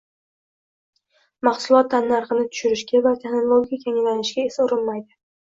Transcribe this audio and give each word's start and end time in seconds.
Mahsulot 1.47 1.91
tannarxini 1.91 2.47
tushirishga 2.55 3.03
va 3.09 3.13
texnologik 3.27 3.87
yangilanishga 3.89 4.49
esa 4.51 4.67
urinmaydi. 4.69 5.17